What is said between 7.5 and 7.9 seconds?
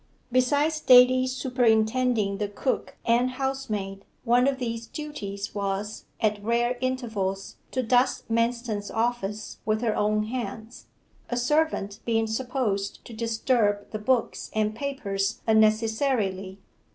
to